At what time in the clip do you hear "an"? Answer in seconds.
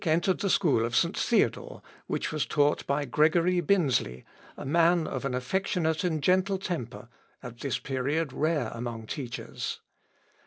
5.25-5.35